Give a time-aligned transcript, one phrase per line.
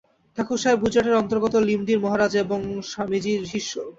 [0.37, 2.59] ঠাকুর সাহেব গুজরাটের অন্তর্গত লিমডির মহারাজা এবং
[2.91, 3.73] স্বামীজীর শিষ্য।